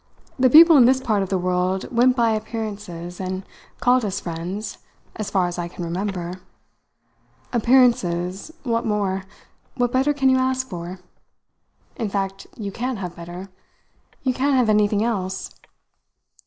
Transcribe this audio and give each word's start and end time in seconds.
The 0.39 0.49
people 0.49 0.77
in 0.77 0.85
this 0.85 0.99
part 0.99 1.21
of 1.21 1.29
the 1.29 1.37
world 1.37 1.95
went 1.95 2.15
by 2.15 2.31
appearances, 2.31 3.19
and 3.19 3.43
called 3.79 4.03
us 4.03 4.19
friends, 4.19 4.79
as 5.15 5.29
far 5.29 5.45
as 5.45 5.59
I 5.59 5.67
can 5.67 5.85
remember. 5.85 6.41
Appearances 7.53 8.51
what 8.63 8.83
more, 8.83 9.25
what 9.75 9.91
better 9.91 10.11
can 10.11 10.29
you 10.31 10.37
ask 10.37 10.67
for? 10.67 11.01
In 11.97 12.09
fact 12.09 12.47
you 12.57 12.71
can't 12.71 12.97
have 12.97 13.15
better. 13.15 13.49
You 14.23 14.33
can't 14.33 14.55
have 14.55 14.69
anything 14.69 15.03
else." 15.03 15.51